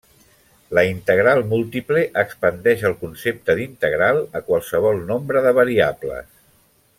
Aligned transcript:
La 0.77 0.83
integral 0.91 1.41
múltiple 1.51 2.01
expandeix 2.21 2.81
el 2.91 2.97
concepte 3.03 3.57
d'integral 3.61 4.23
a 4.41 4.43
qualsevol 4.49 4.99
nombre 5.13 5.45
de 5.49 5.53
variables. 5.63 6.35